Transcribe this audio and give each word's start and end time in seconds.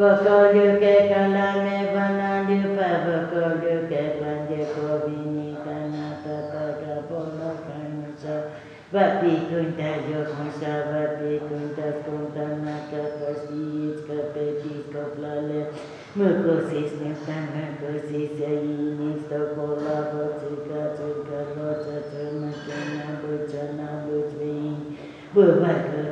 Vokolio 0.00 0.80
ke 0.80 0.92
kalame 1.12 1.92
vanandu 1.94 2.72
pa 2.76 2.88
vokolio 3.04 3.80
ke 3.90 4.02
pande 4.20 4.60
kovini 4.72 5.48
kanata 5.64 6.36
taka 6.52 6.94
polo 7.08 7.50
kanusa 7.66 8.36
Vapi 8.92 9.32
kunta 9.50 9.90
yo 10.08 10.20
kunsa 10.32 10.72
vapi 10.88 11.32
kunta 11.44 11.88
kunta 12.06 12.46
naka 12.64 13.02
pasis 13.20 14.00
kapetis 14.08 14.88
koplale 14.88 15.60
Mukosis 16.16 16.96
nitanga 17.02 17.64
kosis 17.80 18.40
ayinis 18.40 19.28
tokola 19.28 19.98
votika 20.16 20.82
tuka 20.96 21.40
locha 21.54 21.98
tumakena 22.08 23.20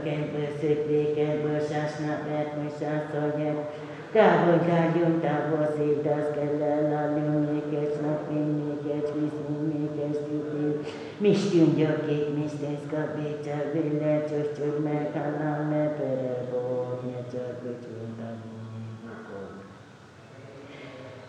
lelkekből, 0.09 0.48
szép 0.61 0.88
lékekből, 0.88 1.61
sásnál 1.70 2.22
vert, 2.29 2.62
most 2.62 2.79
sátszal 2.80 3.34
nyert. 3.36 3.70
Távol 4.12 4.58
gágyom, 4.66 5.21
távol 5.21 5.75
szép, 5.76 6.03
de 6.03 6.11
azt 6.11 6.32
kell 6.35 6.62
ellálljon, 6.62 7.49
nékes 7.53 7.94
nap, 8.03 8.30
én 8.32 8.49
nékes 8.64 9.08
víz, 9.14 9.39
nékes 9.72 10.16
gyűjtés. 10.26 10.93
Mistünk 11.18 11.76
gyakik, 11.76 12.26
misztészka, 12.40 13.00
bécsel, 13.16 13.64
véle, 13.72 14.25
csöcsög, 14.29 14.82
mert 14.85 15.16
állám, 15.16 15.68
ne 15.68 15.89
perebónya, 15.89 17.21
csak 17.32 17.58
ücsöntanul. 17.64 18.58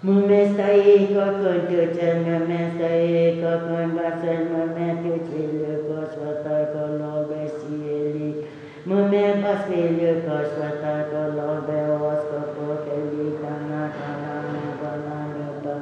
Mumesztaékakon 0.02 1.66
tőcsenga, 1.68 2.46
mesztaékakon, 2.48 4.00
vassenga, 4.00 4.64
mert 4.78 5.06
ücsvillő, 5.16 5.86
kosvatakon, 5.88 6.98
lóbe, 6.98 7.39
pasvilu 8.90 10.26
kosvata 10.26 11.14
kolo 11.14 11.62
veos 11.68 12.22
kopo 12.26 12.82
keli 12.86 13.38
tana 13.38 13.86
tana 13.94 14.34
nabala 14.50 15.18
nupa 15.30 15.76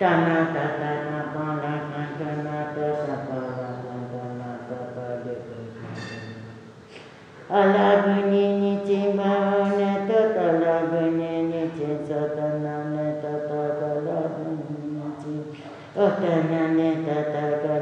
Tana 0.00 0.50
tana 0.50 1.22
pala 1.34 1.74
kantana 1.86 2.58
tasapala 2.74 3.70
kantana 3.86 4.50
tapale 4.66 5.34
Ala 7.48 8.02
bunyi 8.02 8.82
cimba 8.82 9.34
ne 9.78 9.90
totala 10.08 10.90
bunyi 10.90 11.62
cinsatana 11.78 12.90
ne 12.90 13.06
tatakala 13.22 14.18
bunyi 14.34 15.06
cim 15.22 15.46
Otana 15.94 16.62
ne 16.74 16.90
tatakala 17.06 17.38
bunyi 17.38 17.77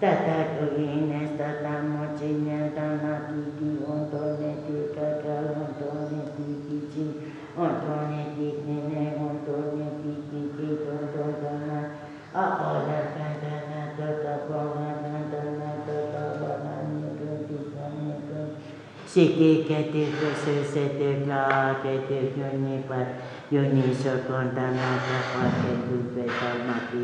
motansan 0.00 0.36
Stata 0.36 0.60
kugine 0.60 1.24
stata 1.34 1.80
mochinya 1.82 2.74
tana 2.74 3.24
ontone 3.88 4.52
tika 4.66 5.22
kal 5.22 5.56
ontone 5.56 6.20
tiki 6.36 6.78
chi 6.92 7.06
Ontone 7.56 8.36
tiki 8.36 8.76
ne 8.92 9.16
ontone 9.16 9.86
tiki 10.02 10.52
ki 10.52 10.68
ontona 10.84 11.96
Apola 12.34 13.00
kantana 13.16 13.96
tota 13.96 14.44
pola 14.46 15.00
kantana 15.00 15.70
tota 15.86 16.22
balani 16.40 17.16
kutika 17.16 17.88
nika 17.96 18.40
Siki 19.06 19.64
keti 19.64 20.12
kusu 20.12 20.60
sete 20.60 21.24
ka 21.26 21.80
keti 21.82 22.36
kyuni 22.36 22.84
pat 22.86 23.08
Yuni 23.50 23.94
sokontana 23.94 25.00
kapa 25.00 25.42
ketu 25.62 26.12
peta 26.12 26.50
mati 26.66 27.00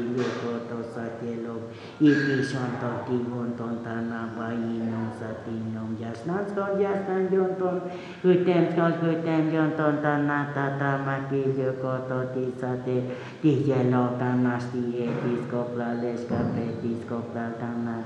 yukoto 0.92 1.00
satielo 1.00 1.72
Ipi 2.00 2.42
sonto 2.44 3.04
tiwonton 3.06 3.83
tana 3.84 4.28
bayi 4.36 4.83
non 4.90 5.08
sati 5.18 5.50
non 5.72 5.96
jasnan 5.98 6.44
skon 6.48 6.80
jasnan 6.80 7.30
yonton 7.33 7.83
Kutem 8.22 8.72
skon 8.72 8.92
kutem 9.00 9.52
yonton 9.52 10.02
tana 10.02 10.52
tata 10.55 10.98
mati 11.05 11.42
yukoto 11.56 12.33
ti 12.34 12.52
sate 12.58 13.17
Ti 13.40 13.64
jelo 13.64 14.17
tanas 14.18 14.64
ti 14.72 14.98
etis 14.98 15.48
kopla 15.50 15.94
leska 16.02 16.39
petis 16.55 17.05
kopla 17.08 17.56
tanas 17.58 18.05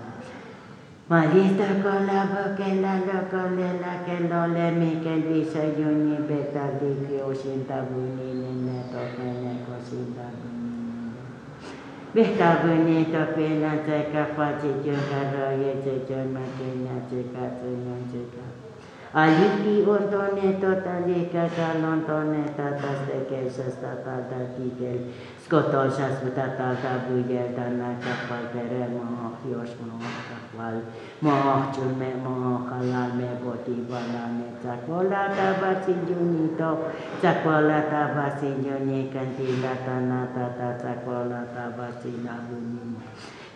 Malista 1.08 1.78
kola 1.82 2.26
bokela 2.26 3.06
lokole 3.06 3.78
la 3.78 4.02
kelo 4.04 4.50
le 4.50 4.74
mikel 4.74 5.22
visa 5.22 5.62
yuni 5.62 6.18
beta 6.26 6.74
diki 6.80 7.22
osinta 7.22 7.86
buni 7.86 8.34
nene 8.42 8.90
tokene 8.90 9.62
kosinta 9.62 10.26
buni 10.34 10.55
Beta 12.16 12.64
buni 12.64 13.12
topena 13.12 13.84
teka 13.84 14.32
pati 14.32 14.72
juga 14.80 15.20
roye 15.36 15.84
teka 15.84 16.24
makenya 16.32 16.96
teka 17.12 17.60
tunyon 17.60 18.08
teka 18.08 18.46
Aliki 19.12 19.84
ontone 19.84 20.56
totalika 20.56 21.44
kalontone 21.52 22.56
tatas 22.56 23.04
teke 23.04 23.44
sastata 23.52 24.56
tikel 24.56 25.12
Skoto 25.46 25.86
sasvutata 25.86 26.74
tabuye 26.82 27.54
dana 27.54 27.94
kapal 28.02 28.50
tere 28.50 28.90
moh 28.90 29.30
yos 29.46 29.78
moh 29.78 30.02
kapal 30.26 30.82
Moh 31.22 31.70
chume 31.70 32.18
moh 32.18 32.66
kalal 32.66 33.14
me 33.14 33.30
boti 33.38 33.86
bala 33.86 34.26
me 34.26 34.50
Cakola 34.58 35.30
tabasin 35.38 36.02
junito 36.02 36.90
Cakola 37.22 37.78
tabasin 37.86 38.58
juni 38.58 39.06
kantila 39.06 39.78
tana 39.86 40.26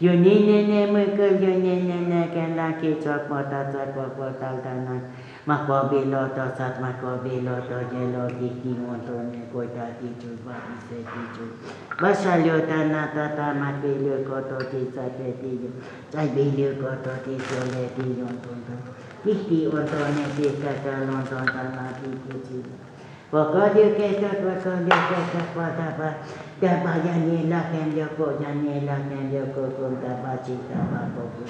tata 0.00 0.08
Cakola 0.08 0.08
tabasin 0.08 0.08
abuni 0.08 0.08
Yuni 0.08 0.46
nene 0.46 0.86
mukul 0.86 1.42
yuni 1.42 1.84
nene 1.84 2.30
kenaki 2.32 2.96
cokmota 3.04 3.68
cokmota 3.70 4.62
tanak 4.64 5.02
Mako 5.46 5.88
biloto 5.90 6.56
sat 6.56 6.80
mako 6.80 7.20
biloto 7.22 7.78
jelo 7.92 8.28
diki 8.40 8.72
montone 8.80 9.48
kota 9.52 9.92
ticu 10.00 10.40
babi 10.44 10.74
se 10.88 11.04
ticu 11.04 11.44
Basalyo 12.00 12.66
tana 12.66 13.12
tata 13.12 13.52
makilyo 13.54 14.24
koto 14.24 14.64
tisa 14.70 15.04
petiyo 15.20 15.70
Cai 16.12 16.28
bilyo 16.32 16.80
koto 16.80 17.12
tiso 17.24 17.60
le 17.72 17.92
tiyo 17.96 18.26
tonto 18.40 18.74
Tiki 19.24 19.66
ontone 19.68 20.24
tika 20.36 20.72
kalonton 20.80 21.44
tana 21.44 21.92
tiki 22.00 22.40
tiyo 22.48 22.72
Gaba 26.60 26.92
yanye 27.00 27.48
la 27.48 27.72
kem 27.72 27.96
yoko 27.96 28.36
yanye 28.36 28.84
la 28.84 29.00
kem 29.08 29.32
yoko 29.32 29.72
kunda 29.80 30.20
bachi 30.20 30.60
kaba 30.68 31.08
koko 31.16 31.40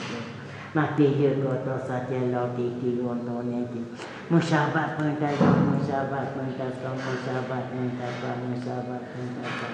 Ma 0.75 0.95
pi 0.95 1.19
yoko 1.19 1.67
to 1.67 1.75
satya 1.83 2.31
lo 2.31 2.55
ti 2.55 2.79
ti 2.79 2.95
wono 3.03 3.43
neti 3.43 3.83
Mushaba 4.31 4.95
kunda 4.95 5.27
yo 5.35 5.51
mushaba 5.67 6.31
kunda 6.31 6.67
so 6.79 6.95
mushaba 6.95 7.59
kunda 7.75 8.07
ba 8.23 8.31
mushaba 8.39 8.97
kunda 9.11 9.43
ba 9.59 9.69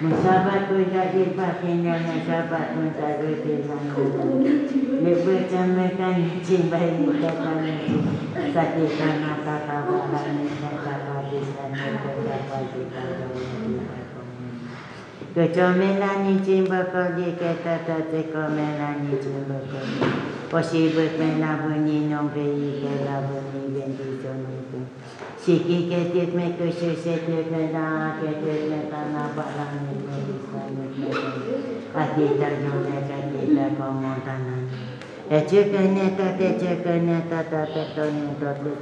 Mushaba 0.00 0.54
kunda 0.64 1.02
di 1.12 1.24
ba 1.36 1.48
kenya 1.60 2.00
mushaba 2.00 2.60
kunda 2.72 3.08
yo 3.20 3.44
di 3.44 3.54
zanga 3.60 4.24
Me 5.04 5.12
vuelta 5.20 5.62
me 5.76 5.86
kanyi 6.00 6.40
chimba 6.40 6.80
yi 6.80 7.12
kata 7.20 7.60
neti 7.60 7.92
Satya 8.56 8.88
kana 8.96 9.44
kata 9.44 9.76
wala 9.84 10.22
neti 10.32 10.64
kata 10.64 10.99
Que 15.32 15.46
tome 15.54 15.98
la 15.98 16.16
ni 16.24 16.40
chimbo 16.44 16.80
kodi 16.92 17.32
que 17.38 17.54
tata 17.62 17.96
te 18.10 18.30
come 18.32 18.66
la 18.78 18.96
ni 19.00 19.16
chimbo 19.22 19.58
kodi. 19.70 19.98
Posible 20.50 21.04
que 21.16 21.38
la 21.38 21.56
boni 21.62 22.00
nombre 22.10 22.42
y 22.42 22.82
que 22.82 23.04
la 23.06 23.20
boni 23.20 23.72
bendición 23.72 24.42
de 24.42 24.80
Si 25.38 25.60
que 25.60 25.88
que 25.88 26.00
te 26.12 26.36
me 26.36 26.56
que 26.56 26.72
se 26.72 26.96
se 26.96 27.18
te 27.18 27.46
me 27.50 27.72
da 27.72 28.18
que 28.20 28.30
te 28.42 28.52
me 28.68 28.90
da 28.90 29.02
na 29.14 29.24
para 29.36 29.64
mi 29.78 29.94
bendición. 30.04 31.14
Aquí 31.94 32.22
está 32.24 32.48
yo 32.50 32.72
me 32.84 32.98
que 33.08 33.18
te 33.30 33.52
la 33.54 33.68
como 33.78 34.14
tana. 34.26 34.56
E 35.30 35.46
che 35.46 35.70
que 35.70 35.80
neta 35.94 36.36
te 36.36 36.58
che 36.58 36.82
que 36.82 37.00
neta 37.00 37.44
tata 37.44 37.66
te 37.72 37.94
to 37.94 38.04
ni 38.10 38.34
to 38.40 38.50
te. 38.62 38.72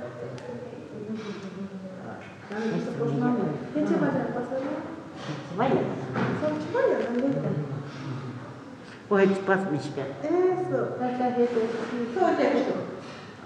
Ojciec 9.10 9.38
pasmiczka. 9.38 10.02
Eso, 10.22 10.78
taka 10.98 11.26
jest. 11.36 11.54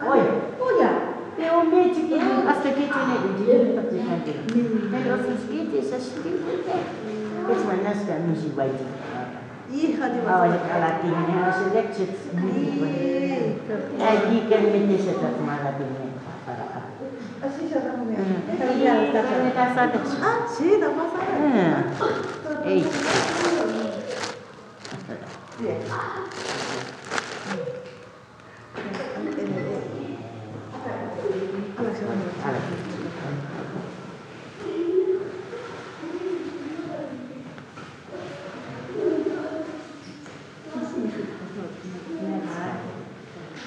Oj, 0.00 0.20
oja. 0.60 0.90
Te 1.37 1.44
umiecie 1.58 2.02
kiedy, 2.08 2.32
a 2.49 2.55
z 2.55 2.64
Así 17.44 17.69
ya 17.69 17.76
estamos 17.78 18.08
bien. 18.08 18.20
Hmm. 18.20 18.50
Está 18.50 18.64
bien, 18.72 18.96
está 19.05 19.20
Ini 19.20 19.43
bien. 19.43 19.52
rasa 19.52 19.87
dah. 19.93 20.00
Ah, 20.22 20.46
sí, 20.49 20.66
está 20.72 20.88
pasando. 20.88 21.44
Hmm. 21.44 21.84
Eh. 22.64 22.84
Bien. 25.61 25.81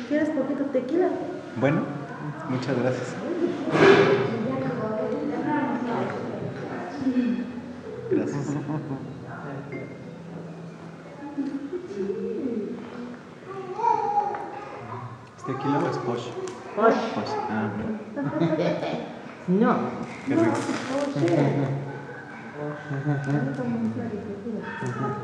¿Quieres 0.07 0.30
poquito 0.30 0.63
tequila? 0.71 1.09
Bueno, 1.59 1.81
muchas 2.50 2.80
gracias. 2.81 3.13
Gracias. 8.09 8.48
¿Es 15.38 15.44
tequila 15.44 15.80
o 15.80 15.89
es 15.89 15.98
posh? 15.98 16.27
Posh. 16.75 16.95
Posh. 17.15 17.33
Ah, 17.50 17.69
No. 19.48 19.75
qué 20.25 20.36
rico. 20.36 20.53
Ahorita 24.81 25.18